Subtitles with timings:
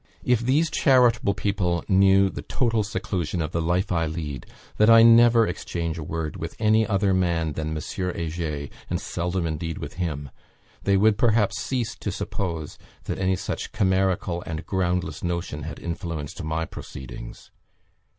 [0.23, 5.03] If these charitable people knew the total seclusion of the life I lead, that I
[5.03, 9.93] never exchange a word with any other man than Monsieur Heger, and seldom indeed with
[10.01, 10.31] him,
[10.85, 16.41] they would, perhaps, cease to suppose that any such chimerical and groundless notion had influenced
[16.43, 17.51] my proceedings.